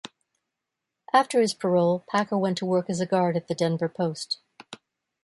[1.13, 4.39] After his parole, Packer went to work as a guard at the "Denver Post".